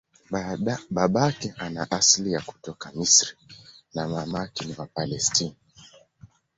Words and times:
Babake 0.95 1.53
ana 1.57 1.91
asili 1.91 2.31
ya 2.31 2.41
kutoka 2.41 2.91
Misri 2.91 3.37
na 3.93 4.07
mamake 4.07 4.65
ni 4.65 4.75
wa 4.77 4.85
Palestina. 4.87 5.55